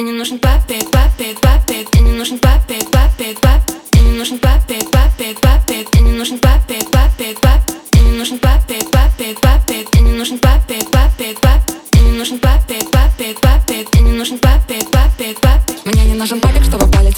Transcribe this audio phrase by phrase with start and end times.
[0.00, 3.60] не нужен папик, папик, папик, Мне не нужен папик, папик, пап.
[3.92, 7.60] Мне не нужен папик, папик, папик, Мне не нужен папик, папик, пап.
[7.92, 11.60] Мне не нужен папик, папик, папик, Мне не нужен папик, папик, пап.
[11.92, 15.60] Мне не нужен папик, папик, папик, Мне не нужен папик, папик, пап.
[15.84, 17.14] Мне не нужен папик, чтобы палец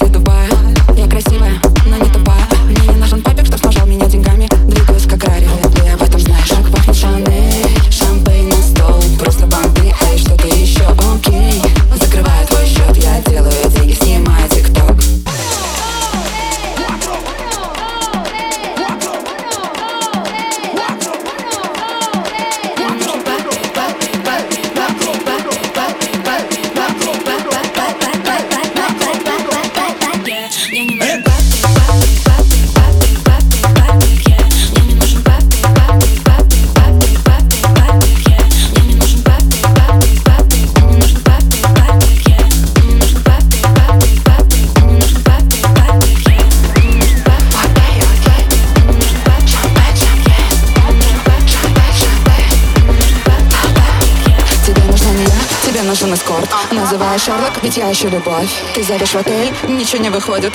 [55.77, 56.49] тебе нужен эскорт.
[56.71, 58.49] Называешь Шерлок, ведь я ищу любовь.
[58.73, 60.53] Ты зовешь в отель, ничего не выходит.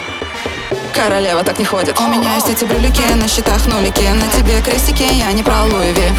[0.93, 1.99] Королева так не ходит.
[2.01, 4.03] У меня есть эти брюлики, на счетах нулики.
[4.03, 6.13] На тебе крестики, я не про Луи Ви.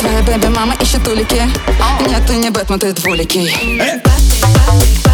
[0.00, 1.42] Твоя бэби-мама ищет улики
[2.08, 4.00] Нет, ты не Бэтмен, ты двуликий.
[4.02, 5.05] Папик